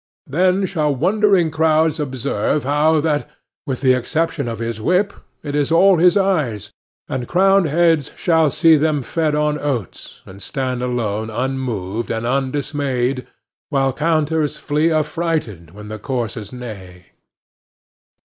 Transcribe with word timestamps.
Then, 0.25 0.65
shall 0.65 0.95
wondering 0.95 1.51
crowds 1.51 1.99
observe 1.99 2.63
how 2.63 2.99
that, 3.01 3.29
with 3.67 3.81
the 3.81 3.93
exception 3.93 4.47
of 4.47 4.57
his 4.57 4.81
whip, 4.81 5.13
it 5.43 5.53
is 5.53 5.71
all 5.71 5.97
his 5.99 6.17
eye; 6.17 6.59
and 7.07 7.27
crowned 7.27 7.67
heads 7.67 8.11
shall 8.15 8.49
see 8.49 8.77
them 8.77 9.03
fed 9.03 9.35
on 9.35 9.59
oats, 9.59 10.23
and 10.25 10.41
stand 10.41 10.81
alone 10.81 11.29
unmoved 11.29 12.09
and 12.09 12.25
undismayed, 12.25 13.27
while 13.69 13.93
counters 13.93 14.57
flee 14.57 14.91
affrighted 14.91 15.69
when 15.69 15.87
the 15.87 15.99
coursers 15.99 16.51
neigh! 16.51 17.05